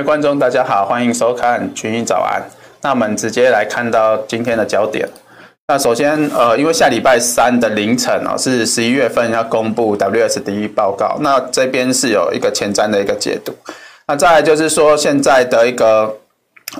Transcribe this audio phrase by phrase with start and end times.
[0.00, 2.40] 位观众，大家好，欢迎收看《群益早安》。
[2.80, 5.06] 那我们直接来看到今天的焦点。
[5.68, 13.54] 那首先，呃，因为下礼拜三的凌晨哦，是十一月份要公布 WSD 报告，那这边是有一个前瞻的一个解读。
[14.08, 16.16] 那再来就是说，现在的一个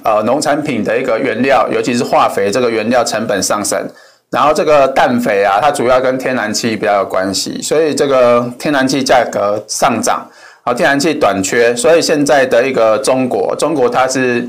[0.02, 3.86] 呃农产品的一个原料，尤其是化肥这个原料成本上升，
[4.30, 10.26] 然后这个氮肥啊，它主要跟天然气比较有关系，所以这个天然气价格上涨。
[10.74, 14.48] 天然气短缺，所以现在的一个中国，中国它是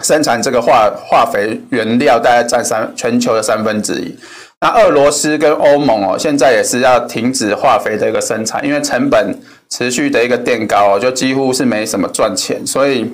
[0.00, 4.16] 生产这个化化肥原料，大概占三全球的三分之一。
[4.60, 9.34] 那俄罗斯跟欧盟哦，现在也是要停止化肥的一个生产，因为成本
[9.68, 13.12] 持续的一个垫高哦，就几乎是没什么赚钱，所以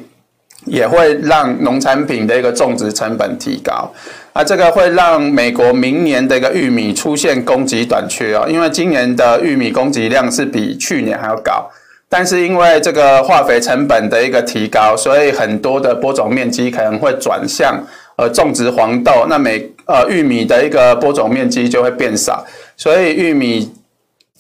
[0.67, 3.91] 也会让农产品的一个种植成本提高。
[4.35, 11.69] 那这个会让美国明年的一个玉米出现供给短缺哦，因为今年的玉米供给量是比去年还要高。
[12.09, 17.79] 但是因为这个化肥成本的一个提高，所以很多的播种面积可能会转向
[18.17, 22.45] 呃种植黄豆，那每呃玉米的一个播种面积就会变少，
[22.77, 23.71] 所以玉米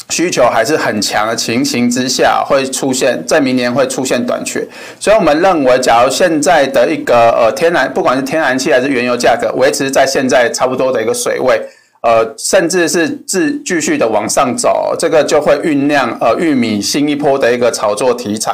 [0.09, 4.67] 需求还是很强的情形之下，会出现在明年会出现短缺。
[4.99, 11.61] 所以我们认为，假如现在的一个呃天然不管是天然气还是原油价格维持在现在差不多的一个水位。
[12.01, 18.53] 呃，甚至是继继续的往上走，这个就会酝酿呃玉米新一波的一个炒作题材。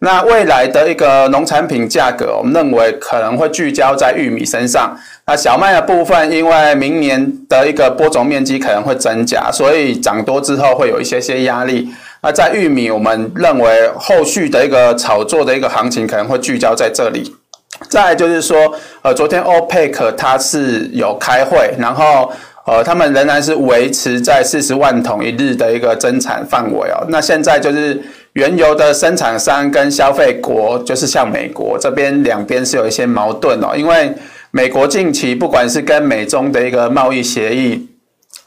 [0.00, 4.96] 那未来的一个农产品价格，我们认为可能会聚焦在玉米身上。
[5.26, 11.88] 那小麦的部分，因为明年的一个播种面积可能会增加，所以涨多之后会有一些些压力。
[12.22, 17.36] 那在玉米，我们认为后续的一个炒作的一个行情可能会聚焦在这里。
[17.88, 22.32] 再就是说，呃，昨天 OPEC 它是有开会，然后。
[22.70, 27.04] 呃，他们仍然是维持在四十万桶一日的一个增产范围哦。
[27.08, 28.00] 那现在就是
[28.34, 33.70] 原油的生产商跟消费国，就是像美国这边两边是有一些矛盾哦。
[33.74, 34.14] 因为
[34.52, 37.88] 美国近期不管是跟美中的一个贸易协议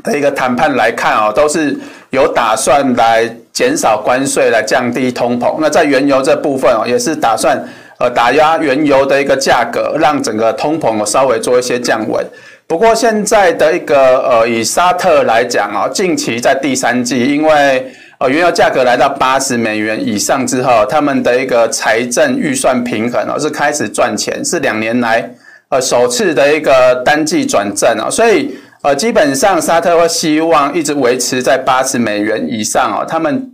[0.05, 1.77] 的一个谈判来看哦，都是
[2.11, 5.57] 有打算来减少关税来降低通膨。
[5.59, 7.61] 那在原油这部分哦，也是打算
[7.99, 12.25] 呃打压原油的一个价格，让整个通膨稍微做一些降温。
[12.65, 17.85] 不过现在的一个呃，以沙特来讲啊，近期在第三季，因为
[18.17, 25.29] 呃原油价格来到八十美元以上之后，他们的一个财政预算平衡哦，是开始赚钱，是两年来
[25.69, 33.51] 呃首次的一个单季转正啊，所以呃基本上沙特会希望一直维持在八十美元以上哦，他们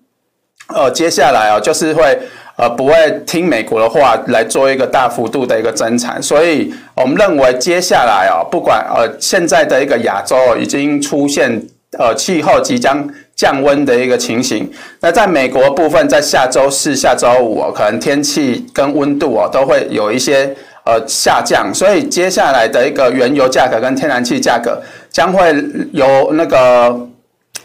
[0.67, 2.17] 呃接下来哦就是会。
[2.59, 2.93] 呃，不会
[3.25, 11.49] 听美国的话来做一个大幅度的一个增产，所以我们认为接下来哦，不管呃现在的一个亚洲已经出现
[11.97, 14.69] 呃气候即将降温的一个情形，
[14.99, 20.53] 那在美国部分，在下周四、下周五，可能天气跟温度哦都会有一些
[20.85, 25.55] 呃下降，所以接下来的一个原油价格跟天然气价格将会
[25.93, 27.08] 由那个。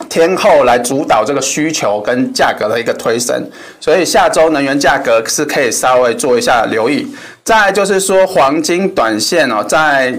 [0.09, 3.49] 天后来主导这个需求跟价格的一个推升，
[3.81, 7.06] 所以下周能源价格是可以稍微做一下留意。
[7.43, 10.15] 再就是说，黄金短线哦，在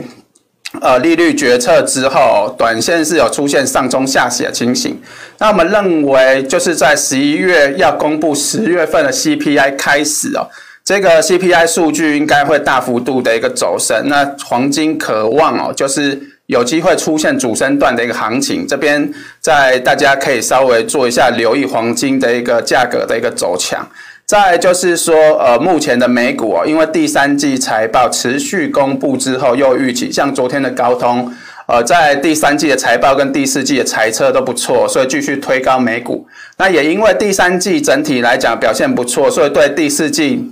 [0.82, 5.00] 呃利率决策之后，短线是有出现上冲下洗的情形。
[5.40, 10.48] 那我们认为，就是在十一月要公布十月份的 CPI 开始哦，
[10.84, 14.08] 这个 CPI 数据应该会大幅度的一个走升。
[14.08, 16.32] 那黄金可望哦，就是。
[16.48, 23.88] 有机会出现主升段的一个行情，这边在大家可以稍微做一下留意黄金的一个价格的一个走强。
[24.28, 31.32] 再就是说，呃，目前的美股哦，因为第三季财报持续公布之后，又预期像昨天的高通，
[31.68, 36.28] 呃，在第三季的财报跟第四季的财测都不错，所以继续推高美股。
[36.58, 40.52] 那也因为第三季整体来讲表现不错，所以对第四季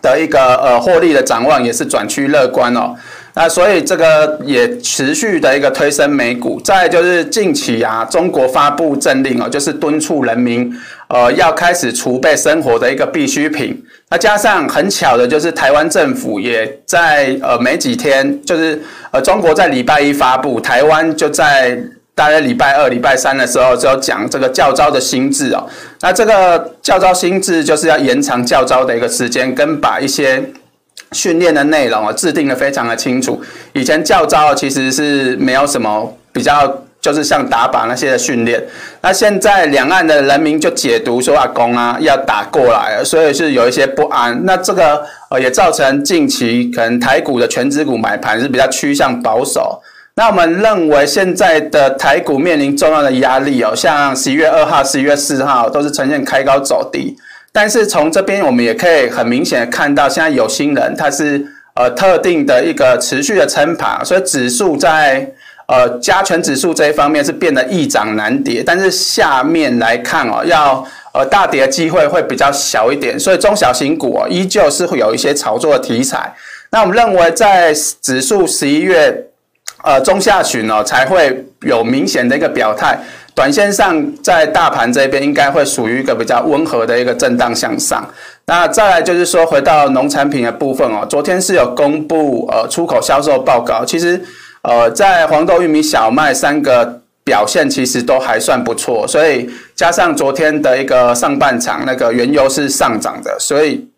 [0.00, 2.94] 的一个呃获利的展望也是转趋乐观哦。
[3.34, 10.70] 那所以这个也持续的一个推升美股，再就是近期啊，中国发布政令哦，就是敦促人民
[11.08, 13.82] 呃要开始储备生活的一个必需品。
[14.10, 18.78] 那加上很巧的就是台湾政府也在呃没几天，就是
[19.10, 21.74] 呃中国在礼拜一发布，台湾就在
[22.14, 25.66] 大概礼拜二、礼拜三的时候就要讲这个教招的新制哦。
[26.02, 30.44] 那这个教招新制就是要延长教招的一个时间，跟把一些。
[31.12, 33.42] 训练的内容啊，制定的非常的清楚。
[33.72, 38.62] 以前教招其实是没有什么比较，就是像打靶那些的训练。
[39.00, 44.40] 那现在两岸的人民就解读说阿公啊要打过来了，所以是有一些不安。
[44.44, 49.82] 那这个呃也造成近期可能台股的权值股买盘是比较趋向保守。
[50.14, 57.16] 那我们认为现在的台股面临重要的压力哦，像十一月二号、十一月四号都是呈现开高走低。
[57.52, 61.44] 但是从这边我们也可以很明显的看到，现在有心人他是
[61.74, 65.30] 呃特定的一个持续的撑盘，所以指数在
[65.66, 70.82] 呃加权指数这一方面是变得易涨难跌，但是下面来看哦，要
[71.12, 76.32] 呃大跌的机会会比较小一点，所以中小型股哦依旧是会有一些炒作的题材。
[76.70, 79.14] 那我们认为在指数十一月
[79.84, 82.98] 呃中下旬哦才会有明显的一个表态。
[83.34, 88.06] 短线上，在大盘这边应该会属于一个比较温和的一个震荡向上。
[88.44, 94.20] 那再来就是说，回到农产品的部分哦，昨天是有公布呃出口销售报告，其实
[94.62, 103.88] 呃在黄豆、玉米、小麦三个表现其实都还算不错，所以加上昨天的一个上半场那个原油是上涨的，所以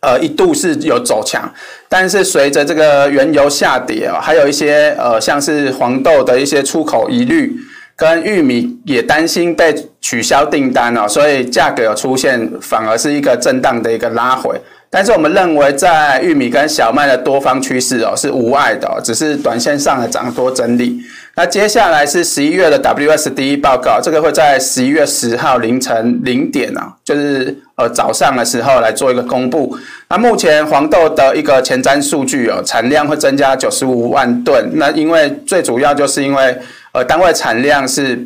[0.00, 1.48] 呃一度是有走强，
[1.88, 7.54] 但是随着这个原油下跌啊，还有一些呃像是黄豆的一些出口疑虑。
[7.96, 14.60] 跟玉米也担心被取消订单哦，所以价格有出现，反而是一个震荡的一个拉回。
[14.90, 21.00] 但是我们认为，在玉米跟小麦的多方趋势哦是无碍的，只是短线上的涨多整理。
[21.36, 29.76] 那接下来是十一月的 WSDE 报告，这个会在十一月十号凌晨零点啊，就是呃早上的时候来做一个公布。
[30.08, 34.70] 那目前黄豆的一个前瞻数据哦，产量会增加九十五万吨。
[34.74, 36.56] 那因为最主要就是因为
[36.94, 38.16] 呃，单位产量是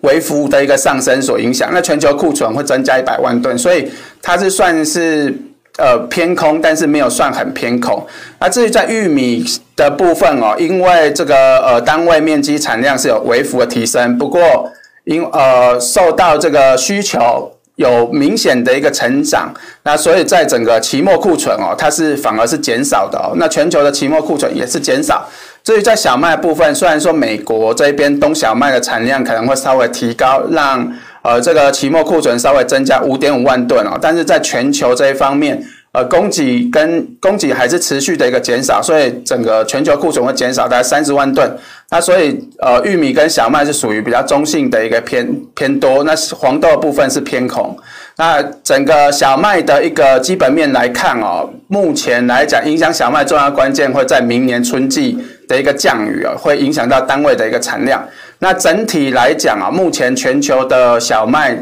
[0.00, 3.86] 微幅的一个上升所影响，那全球库存会增加一百万吨，所以
[4.22, 5.34] 它是算是
[5.76, 8.06] 呃偏空，但是没有算很偏空。
[8.38, 9.44] 那至于在玉米
[9.76, 14.40] 的部分哦，因为这个呃单位面积产量是有微幅的提升，不过
[15.04, 19.52] 因呃受到这个需求有明显的一个成长，
[19.82, 25.28] 那所以在整个期末库存哦，它是反而是减少的哦，那全球的期末库存也是减少。
[25.62, 30.90] 至于在小麦部分，虽然说美国这边冬小麦的产量可能会稍微提高，让
[31.22, 35.62] 呃这个期末库存稍微增加五点五万吨哦，但是在全球这一方面，
[35.92, 41.56] 呃供给跟供给还是持续的一个减少，所以整个全球库存会减少大概三十万吨。
[41.90, 47.76] 那所以呃玉米跟小麦是属于比较中性的一个偏偏多，那黄豆部分是偏空。
[48.16, 55.18] 那整个小麦的一个基本面来看哦，目前来讲影响小麦重要关键会在明年春季。
[55.50, 58.00] 的一个降雨啊，会影响到单位的一个产量。
[58.38, 61.58] 那整体来讲啊，目前全球的小麦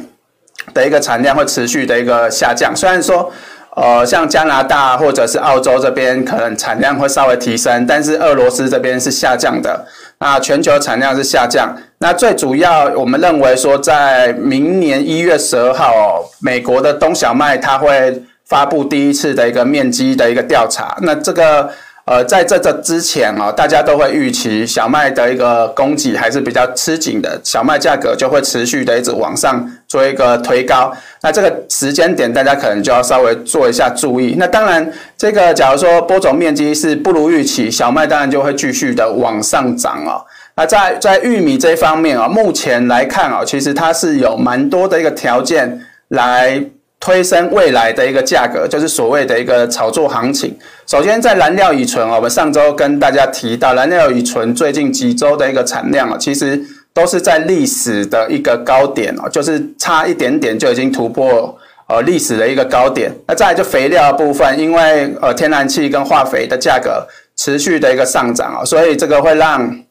[0.74, 2.76] 的一个产量会持续的一个下降。
[2.76, 3.32] 虽然说，
[3.74, 9.86] 呃，像加拿大或者是澳洲这边可能产量会稍微提升，但是俄罗斯这边是下降的。
[10.18, 11.74] 那全球产量是下降。
[12.00, 20.98] 那最主要，我们认为说，在明年一月十二号，美国的冬小麦它会发布第一次的一个面积的一个调查。
[21.00, 21.70] 那这个。
[22.08, 30.90] 呃，在这这之前啊，大家都会预期小麦的一个供给还是比较吃紧的，小麦价格就会持续的一直往上做一个推高。
[31.20, 34.36] 那这个时间点，大家可能就要稍微做一下注意。
[34.38, 40.24] 那当然，这个假如说播种面积是不如预期，小麦当然就会继续的往上涨哦。
[40.56, 45.78] 那在在玉米这方面啊，目前来看啊，其实它是有蛮多的一个条件
[46.08, 46.64] 来。
[47.00, 50.56] 推升未来的一个价格，就是所谓的一个炒作行情。
[50.86, 56.60] 首先，在燃料乙醇，我们上周跟大家提到，燃料乙醇最近几周的一个产量啊，其实
[56.92, 63.12] 都是在历史的一个高点哦，就是差一点点就已经突破呃历史的一个高点。
[63.26, 69.87] 那再来就肥料的部分，因为呃天然气跟化肥的价格持续的一个上涨啊，所以这个会让。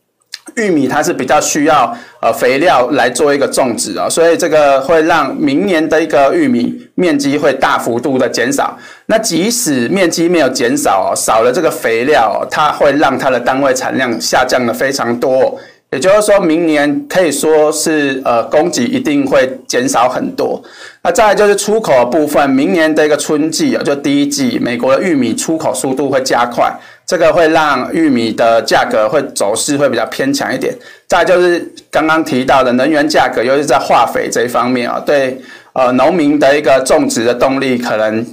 [0.55, 8.77] 玉米它是比较需要呃肥料来做一个种植啊，所以这个会让明年的一个玉米面积会大幅度的减少。
[9.07, 15.59] 那即使面积没有减少，少了这个肥料，它会让它的单位产量下降的非常多。
[15.89, 20.61] 也就是说明年可以说是呃供给一定会减少很多。
[21.01, 26.69] 那再就是出口的部分，明年的一个春季啊，就第一季，美国的玉米出口速度会加快。
[27.07, 30.77] 这个会让玉米的价格会走势会比较偏强一点。
[31.07, 38.25] 再就是刚刚提到的能源价格，尤其在化肥这一方面啊，对呃农民的一个种植的动力可能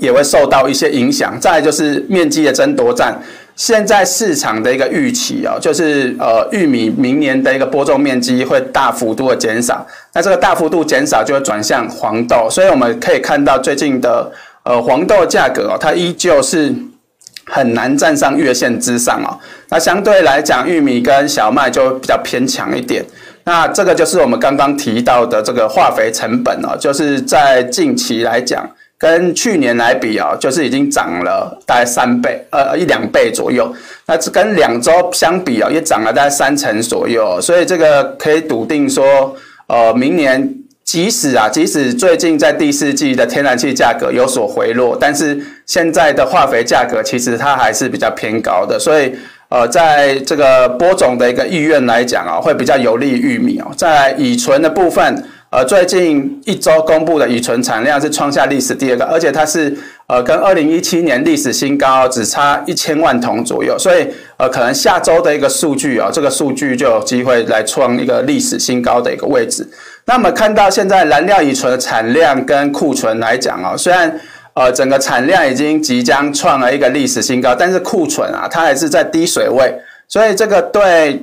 [0.00, 1.40] 也会受到一些影响。
[1.40, 3.18] 再就是面积的争夺战，
[3.56, 9.86] 现在市场的一个预期啊，就是呃玉米明年的一个播种面积会大幅度的减少。
[10.12, 14.30] 那这个大幅度减少就会转向黄豆，所以我们可以看到最近的
[14.64, 16.70] 呃黄豆价格哦，它依旧是。
[17.46, 23.04] 很难站上月线之上哦，那相对来讲，玉米跟小麦就比较偏强一点。
[23.44, 28.66] 那这个就是我们刚刚提到的这个化肥成本哦，就是在近期来讲，
[28.98, 33.70] 跟去年来比哦，就是已经涨了大概三倍，呃一两倍左右。
[34.06, 37.38] 那这跟两周相比哦，也涨了大概三成左右。
[37.40, 39.36] 所以这个可以笃定说，
[39.66, 49.12] 呃，明年即使啊，即使最近在第四季的天然气价格有所回落，但是现在的化肥价格其实它还是比较偏高的，所以
[49.48, 53.72] 呃，在这个播种的一个意愿来讲啊，会比较有利于玉米哦。
[53.76, 55.24] 在乙醇的部分。
[55.50, 59.72] 呃，最近一周公布的乙醇产量是创下历史第二个，而且它是
[60.08, 64.04] 呃跟二零一七年历史新高只差一千万桶左右，所以
[64.36, 69.64] 呃可能下周的一个数据啊，这个数据就有机会来创一个历史新高的一个位置。
[70.06, 74.20] 那么看到现在燃料乙醇的产量跟库存来讲啊，虽然
[74.54, 79.74] 呃整个产量已经即将创了一个历史新高，但是库存啊它还是在低水位，
[80.08, 81.22] 所以这个对。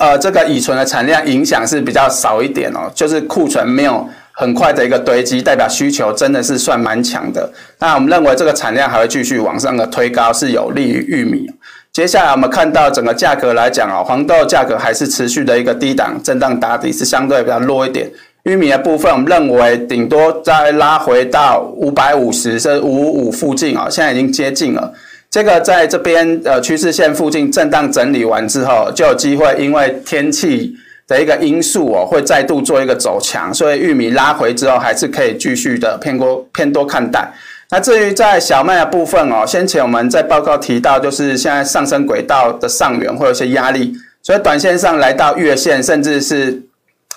[0.00, 7.52] 呃，这个乙醇的产量影响是比较少一点哦，就是库存没有很快的一个堆积，代表需求真的是算蛮强的。
[7.80, 11.50] 那我们认为这个产量还会继续往上的推高，是有利于玉米。
[11.92, 18.08] 接下来我们看到整个价格来讲啊，黄豆价格还是持续的一个低档震荡打底，是相对比较弱一点。
[18.44, 24.92] 玉米的部分，我们认为顶多再拉回到五百五十至五五五附近啊，现在已经接近了。
[25.28, 30.72] 这个在这边呃趋势线附近震荡整理完之后，就有机会因为天气
[31.06, 37.28] 的一个因素哦，会再度做一个走强，所以玉米拉回之后还是可以继续的偏多偏多看待。
[37.70, 46.62] 那至于在小麦的部分哦，先前我们在报告提到，就是现在上升轨道的上缘会有些压力，所以短线上来到月线甚至是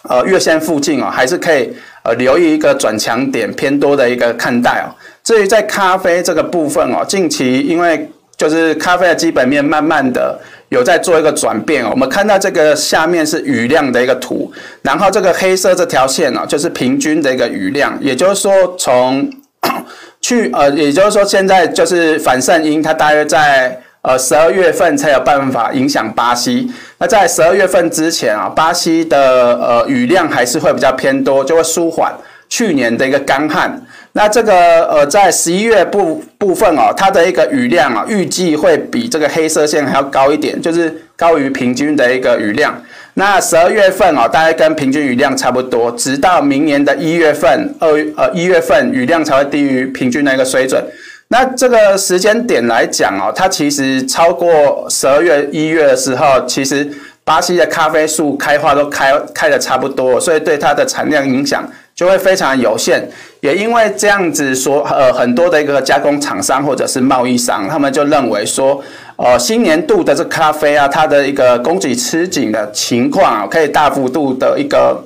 [0.09, 4.91] 呃月线附近哦，还是可以呃留意一个转强点偏多的一个看待哦。
[5.23, 19.31] 至于在咖啡这个部分哦，近期因为就是咖啡的基本面慢慢的有在做一个转变哦，我们看到这个下面是雨量的一个图，然后这个黑色这条线哦，就是平均的一个雨量，也就是说从
[20.21, 32.13] 去呃，也就是说现在就是反圣婴它大约在呃十二月份才有办法影响巴西，那在十二月份之前啊，巴西的呃雨量还是会比较偏多，就会舒缓
[32.49, 33.81] 去年的一个干旱。
[34.13, 34.53] 那这个
[34.87, 42.75] 呃，在十一月部部分哦，它的一个雨量啊，预计会比这个黑色线还要高一点，就是高于平均的一个雨量。
[43.15, 50.81] 那十二月份哦，大概跟平均雨量差不多，直到明年的一月份、二月呃一月份雨量才会低于平均的一个水准。
[51.27, 56.89] 那这个时间点来讲哦，它其实超过十二月、一月的时候，其实
[57.23, 63.07] 巴西的咖啡树开花都开开的差不多，所以对它的产量影响就会非常有限。
[63.41, 68.83] 也因为这样子说，呃，很多的一个加工厂商或者是贸易商，他们就认为说，
[69.23, 74.99] 呃，新年度的这咖啡啊，它的一个供给吃紧的情况啊，可以大幅度的一个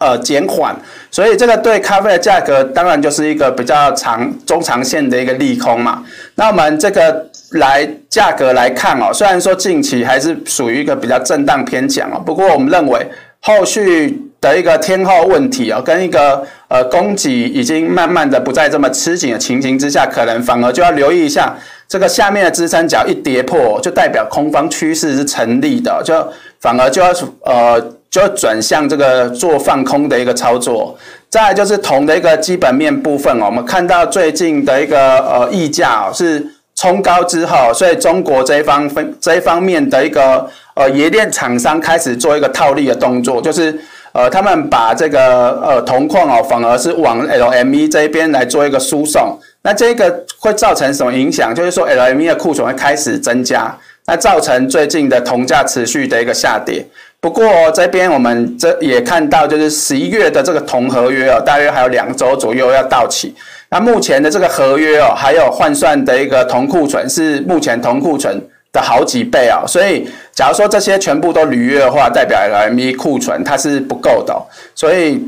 [0.00, 0.74] 呃减缓，
[1.12, 6.02] 所以这个对咖啡的价格当然就是一个比较长中长线的一个利空嘛。
[6.34, 13.06] 那我们这个来价格来看哦，虽然说近期还是属于一个比较震荡偏强哦，不过我们认为
[13.40, 14.22] 后续。
[14.38, 21.56] 的一个天候问题啊，跟一个呃供给已经慢慢的不再这么吃紧的情形之下，可能反而就要留意一下
[21.88, 26.14] 这个下面的支撑角一跌破，就代表空方趋势是成立的，就
[26.60, 27.08] 反而就要
[27.44, 30.96] 呃就要转向这个做放空的一个操作。
[31.30, 43.78] 再来就是铜的一个基本面部分哦，我们看到最近的一个呃溢价是冲高之后，所以中国这一方分这一方面的一个呃冶炼厂商开始做一个套利的动作，就是。
[44.12, 51.52] 呃，他们把这个呃铜矿哦，反而是往 LME 这边来做一个输送，那这个会造成什么影响？
[51.52, 56.86] 就是说 LME 的库存会开始增加，那造成最近的铜价持续的一个下跌。
[57.18, 63.34] 不过这边我们这也看到，就是十一月的这个铜合约哦，大约还有两周左右要到期。
[63.68, 68.40] 那目前的这个合约哦，还有换算的一个铜库存是目前铜库存
[68.72, 74.32] 的好几倍啊，所以假如说这些全部都履约的话，代表 LME 库存它是不够的，
[74.76, 75.20] 所以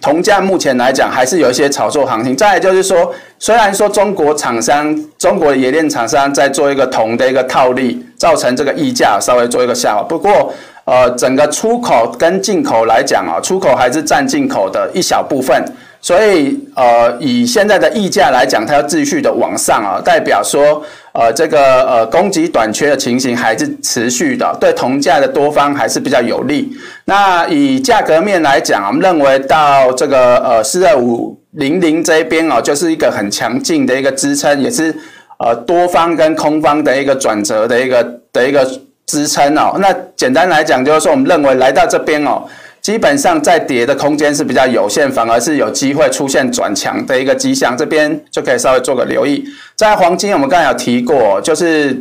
[0.00, 2.36] 铜价目前来讲还是有一些炒作行情。
[2.36, 10.52] 再来就是说，虽然说中国厂商、中国冶炼厂商在做一个铜的一个套利，造成这个溢价稍微做一个下滑，不过
[10.84, 15.64] 呃，整个出口跟进口来讲啊，出口还是占进口的一小部分。
[16.02, 20.82] 所以，呃，以现在的溢价来讲，它要继续的往上啊，代表说，
[21.14, 26.76] 呃，这个呃供给短缺的情形还是持续的，对铜价的多方还是比较有利。
[27.04, 34.92] 那以价格面来讲，我们认为到这个呃四二五零零这一边哦，就是一个很强劲的一个支撑，也是
[35.38, 38.68] 呃多方跟空方的一个转折的一个的一个
[39.06, 39.76] 支撑哦。
[39.78, 42.42] 那简单来讲，就是说我们认为来到这边哦。
[42.84, 49.42] 基本上在跌的空间是比较有限，反而是有机会出现转强的一个迹象，这边就可以稍微做个留意。
[49.74, 51.98] 在黄金，我们刚才有提过，就是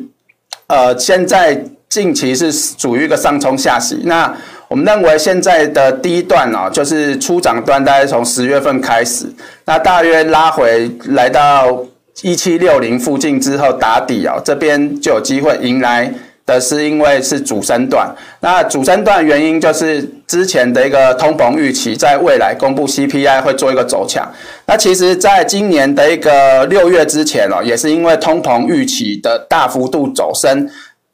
[0.68, 4.02] 呃，现在近期是属于一个上冲下洗。
[4.04, 4.36] 那
[4.68, 11.82] 我们认为现在的第一段哦，就是初涨段，大概从十月份开始，那大约拉回来到
[12.24, 16.14] 一七六零附近之后打底哦，这边就有机会迎来。
[16.46, 24.30] 的是因为是主升段，那主升段原因就是之前的一个通膨预期，在未来公布 CPI 会做一个走强。
[24.66, 30.70] 那其实在今年的一个六月之前哦，也是因为通膨预期的大幅度走升，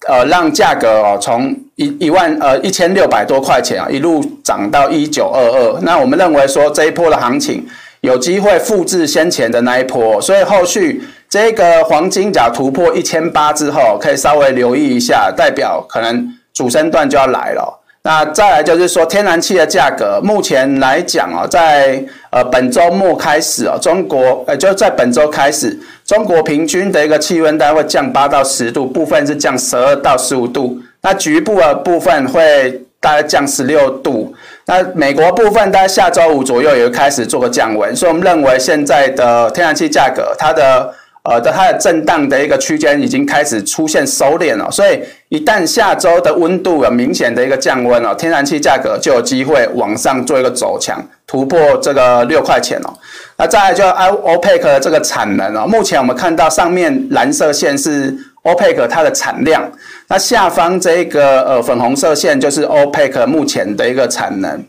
[0.07, 5.79] 呃，让价格哦从一一万呃一千六百多块钱啊一路涨到一九二二。
[5.81, 7.63] 那我们认为说这一波的行情
[8.01, 11.03] 有机会复制先前的那一波，所以后续。
[11.29, 17.79] 这个黄金甲突破一千八之后，可以稍微留意一下，代表可能主升段就要来了。
[18.01, 34.33] 那再来就是说，天然气的价格，目前来讲哦，在呃本周末开始哦，中国呃就在本周开始，中国平均的一个气温大概会降八到十度，部分是降十二到十五度，那局部的部分会大概降十六度。
[34.65, 40.91] 那美国部分大概下周五左右也会开始做个降温，所以我们认为现在的天然气价格，它的。
[41.23, 52.93] 呃的它的震荡的一个区间已经开始出现收敛了，所以一旦下周的温度有明显的一个降温哦，天然气价格就有机会往上做一个走强，突破这个六块钱哦。
[53.37, 59.69] 那再来就 OPEC 的这个产能哦，目前我们看到上面蓝色线是 OPEC 它的产量，
[60.07, 64.63] 那下方这一个呃粉红色线就是 OPEC 目前的一个产能。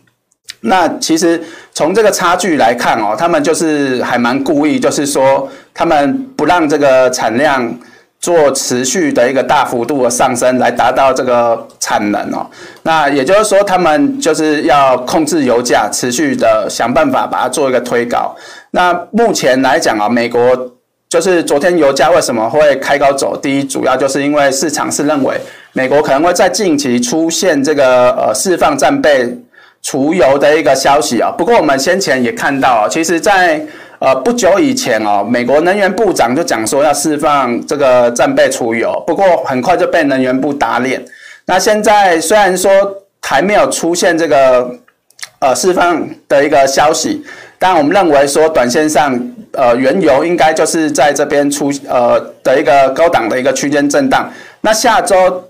[0.62, 7.74] 那其实从这个差距来看哦，他们就是还蛮故意，就是说他们不让这个产量
[8.18, 12.46] 做持续的一个大幅度的上升，来达到这个产能哦。
[12.82, 18.36] 那也就是说，他们就是要控制油价，持续的想办法把它做一个推高。
[18.72, 20.74] 那目前来讲啊，美国
[21.08, 25.40] 就是昨天油价为什么会开高走低，主要就是因为市场是认为
[25.72, 29.34] 美国可能会在近期出现这个呃释放战备。
[29.82, 33.60] 储油的一个消息啊，不过我们先前也看到啊，其实在
[33.98, 41.02] 呃不久以前哦，美国能源部长就讲说要释放这个战备储油，不过很快就被能源部打脸。
[41.46, 42.70] 那现在虽然说
[43.22, 44.70] 还没有出现这个
[45.38, 47.24] 呃释放的一个消息，
[47.58, 49.18] 但我们认为说短线上
[49.52, 54.30] 呃原油应该就是在这边出呃的一个高档的一个区间震荡。
[54.60, 55.44] 那下周。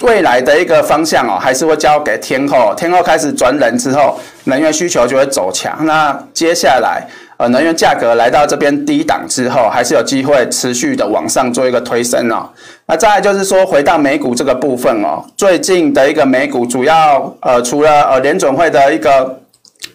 [0.00, 2.74] 未来的一个方向哦，还是会交给天后。
[2.74, 5.84] 天后开始转冷之后，能源需求就会走强。
[5.84, 12.48] 那接下来，呃，能源价格来到这边低档之后，还是有机会持续的往上做一个推升哦。
[12.86, 19.38] 那再就是说，回到美股这个部分哦，最近的一个美股主要呃，除了呃联准会的一个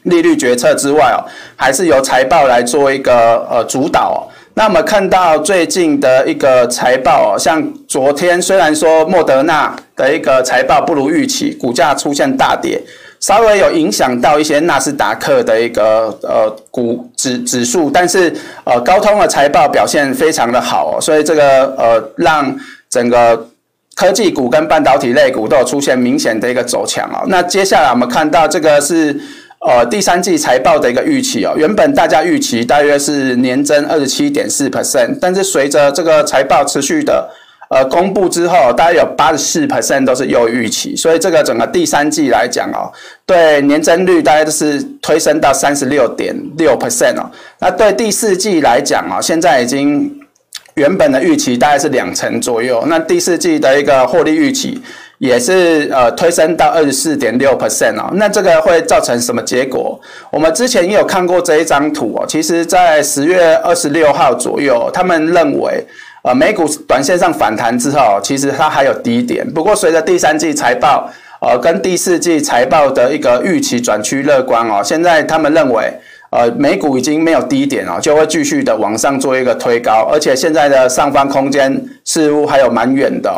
[0.03, 4.19] 利率决策之外哦，还是由财报来做一个呃主导哦。
[4.57, 12.81] 那我们看到最近的一个财报哦，像昨天虽然说莫德纳的一个财报不如预期，股价出现大跌，
[13.19, 22.57] 稍微有影响到一些纳斯达克的一个呃股指指数，但是呃高通的财报表现非常的好，所以这个呃让
[22.89, 23.49] 整个
[23.93, 27.25] 科技股跟半导体类股都有出现明显的一个走强哦。
[27.27, 29.19] 那接下来我们看到这个是。
[29.65, 37.27] 呃，第三季财报的一个预期哦，原本大家预期大约是年增二十七点四 percent，但是随着这个财报持续的
[37.71, 42.93] 呃公布之后，大概有八十四 percent 都是优于预期，所以这个整个第三季来讲哦，
[43.25, 50.15] 对年增率大概就是推升到三十六点六 percent 哦，那对第四季来讲哦，现在已经
[50.75, 54.79] 原本的预期大概是两成左右，那第四季的一个获利预期。
[55.17, 59.99] 也是呃推升到二十四点六 percent 哦，那这个会造成什么结果？
[60.29, 65.85] 我们之前也有看过这一张图哦，其实在十月二十六号左右，他们认为
[66.23, 69.49] 呃美股短线上反弹之后，其实它还有低点。
[69.53, 75.93] 不过随着第三季财报呃跟第四季财报的一个预期转趋乐观哦，现在他们认为。
[76.35, 83.31] 呃，美股已经没有低点了，就会继续的往上做一个推高，而且现在的上方空间似乎还有蛮远的。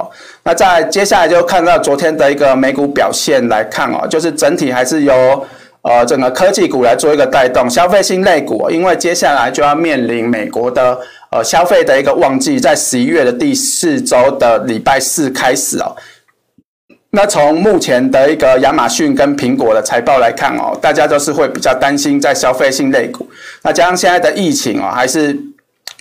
[0.44, 5.14] 那在接下来就看到昨天的一个美股表现来看哦，就是整体还是由
[5.84, 10.98] 呃整个科技股来做一个带动，消费性类股，因为接下来就要面临美国的
[11.30, 15.96] 呃消费的一个旺季，在十一月的第四周的礼拜四开始哦。
[17.12, 23.28] 那从目前的一个亚马逊跟苹果的财报来看哦，大家都是会比较担心在消费性类股。
[23.64, 25.36] 那加上现在的疫情哦，还是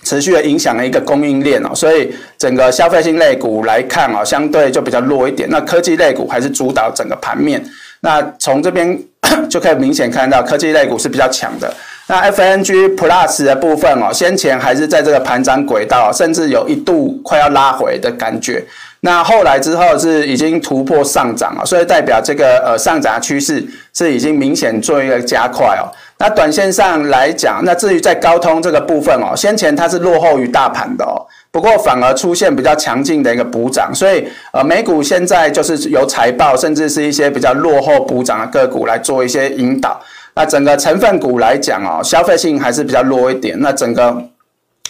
[0.03, 5.49] 持续的影响了一个供应链哦，所以整个消费性类股来看哦，相对就比较弱一点。
[5.49, 7.63] 那科技类股还是主导整个盘面。
[8.01, 8.99] 那从这边
[9.49, 11.73] 就可以明显看到科技类股是比较强的。
[12.09, 18.63] 那 FNG Plus 的部分哦，先前还是在这个盘涨轨道，甚至有一度快要拉回的感觉。
[19.01, 25.85] 那后来之后是已经突破上涨了，所以代表这个呃上涨趋势是已经明显做一个加快哦。
[26.17, 40.01] 那短线上来讲，那至于在高通这个部分哦，先前它是落后于大盘的哦，不过反而出现比较强劲的一个补涨，所以呃美股现在就是由财报甚至是一些比较落后补涨的个股来做一些引导。
[40.33, 43.55] 那整个成分股来讲哦，消费性还是比较弱一点。
[43.59, 44.23] 那整个。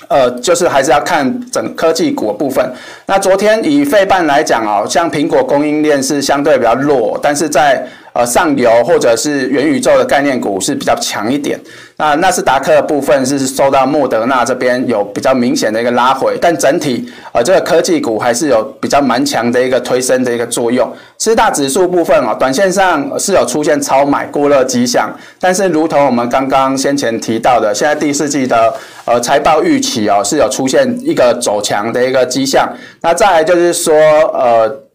[0.07, 2.73] 呃，就是还是要看整科技股的部分。
[3.05, 11.59] 那昨天以费半来讲哦，像苹果供应链是相对比较弱，但是在呃上游或者是元宇宙的概念股是比较强一点。
[11.99, 20.87] 那纳斯达克的部分是受到莫德纳这边有比较明显的一个拉回，但整体呃这个科技股还是有比较蛮强的一个推升的一个作用。
[21.17, 28.71] 四大指数部分哦，短线上是有出现超买过热迹象，但是如同我们刚刚先前提到的，现在第四季的
[29.05, 32.69] 呃财报预期哦是有出现一个走强的一个迹象。
[33.01, 33.95] 那再来就是说
[34.33, 34.86] 呃。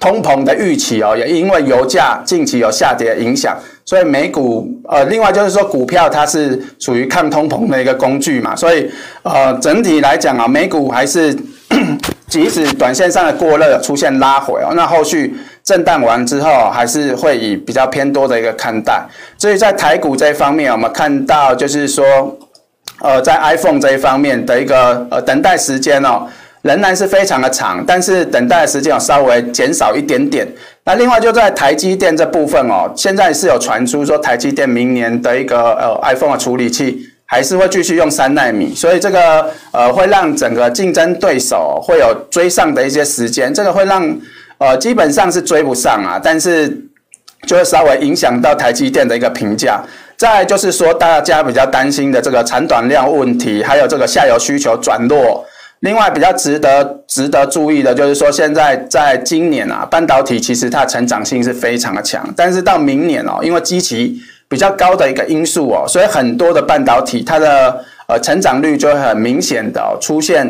[0.00, 8.90] 通膨的预期哦，也因为油价近期有下跌影响，所以美股呃，另外就是说股票它是属于抗通膨的一个工具嘛，所以
[9.22, 11.36] 呃整体来讲啊，美股还是
[12.26, 19.06] 即使短线上的过热出现拉回哦，那后续震荡完之后还是会以比较偏多的一个看待。
[19.36, 22.04] 所以在台股这方面，我们看到就是说
[23.00, 26.26] 呃，在 iPhone 这一方面的一个呃等待时间哦。
[26.62, 30.46] 仍然是非常的长，但是等待的时间有稍微减少一点点。
[30.84, 44.16] 那另外就在台积电这部分哦，现在是有传出说台积电明年的一个呃 iPhone 的处理器还是会继续用三纳米，所以这个呃会让整个竞争对手会有追上的一些时间，这个会让
[44.58, 46.68] 呃基本上是追不上啊，但是
[47.46, 49.82] 就会稍微影响到台积电的一个评价。
[50.16, 55.44] 再就是说大家比较担心的这个产短量问题，还有这个下游需求转弱。
[55.82, 64.16] 另外比较值得值得注意的就是说，现在在今年啊，半导体其实它成长性是非常的强，但是到明年哦，因为基期
[64.48, 70.46] 比较高的一个因素哦，所以很多的半导体它的呃成长率就很明显的出现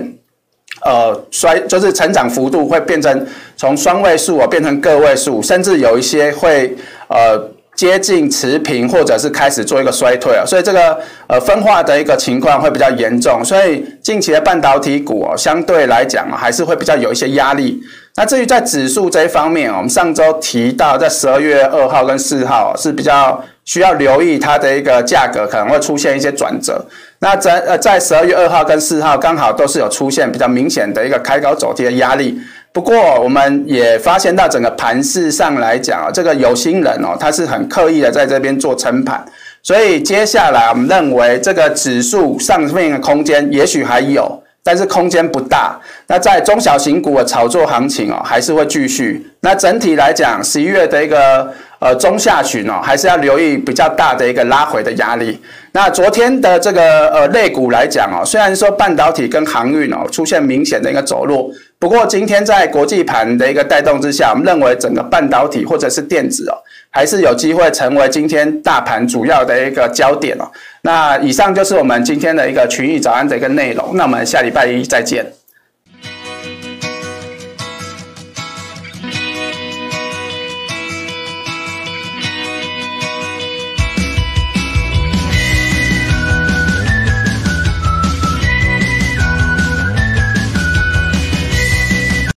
[0.85, 6.77] 呃衰，就是成长幅度会变成从双位数哦变成个位数，甚至有一些会
[7.09, 7.52] 呃。
[7.83, 17.83] 接近持平，或者是开始做一个衰退啊，所以这个呃分化的一个情况会比较严重，所以近期的半导体股哦，相对来讲，还是会比较有一些压力。
[18.15, 26.87] 那至于在指数这一方面，我们上周提到，在十二月二号跟四号是比较需要留意它的一个价格可能会出现一些转折。
[27.19, 32.39] 那在呃在十二月二号跟四号刚好都是有出现比较明显的一个开高走低的压力。
[32.73, 39.23] 不过，我们也发现到整个盘势上来讲啊，这个有心人哦，他是很刻意的在这边做撑盘，
[39.63, 45.79] 所以接下来我们认为这个指数上面的空间也许还有，但是空间不大。
[46.07, 49.27] 那在中小型股的炒作行情哦，还是会继续。
[49.41, 51.53] 那整体来讲，十一月的一个。
[51.83, 55.37] 呃，中下旬哦，还是要留意比较大的一个拉回的压力。
[55.73, 61.51] 那昨天的这个呃类股来讲哦，虽然说半导体跟航运哦出现明显的一个走弱，
[61.83, 66.55] 不过今天在国际盘的一个带动之下，我们认为整个半导体或者是电子哦，
[66.91, 70.49] 还是有机会成为今天大盘主要的一个焦点哦。
[70.83, 73.97] 那以上就是我们今天的一个群益早安的一个内容。
[73.97, 75.27] 那我们下礼拜一再见。